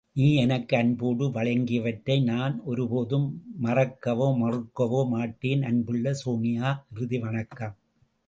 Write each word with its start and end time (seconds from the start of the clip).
நீ 0.11 0.35
எனக்கு 0.35 0.77
அன்போடு 0.77 1.25
வழங்கியவற்றை 1.29 2.23
நான் 2.23 2.61
ஒரு 2.61 2.87
போதும் 2.89 3.27
மறக்கவோ, 3.63 4.27
மறுக்கவோ 4.37 5.07
மாட்டேன். 5.07 5.63
அன்புள்ள 5.63 6.13
சோன்யா, 6.25 6.77
இறுதி 6.95 7.19
வணக்கம். 7.19 7.75